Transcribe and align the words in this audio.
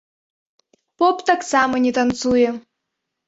Поп 1.01 1.21
таксама 1.29 1.81
не 1.85 1.91
танцуе. 1.97 2.49